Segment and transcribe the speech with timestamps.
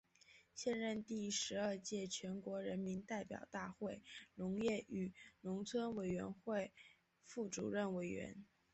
[0.55, 4.01] 现任第十二届全国人民代表大会
[4.33, 6.73] 农业与农村委员会
[7.23, 8.43] 副主任委员。